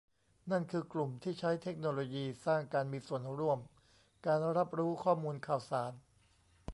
[0.51, 3.59] นั่นคือกลุ่มที่ใช้เทคโนโลยีสร้างการมีส่วนร่วม
[4.25, 5.91] การรับรู้ข้อมูลข่าวสาร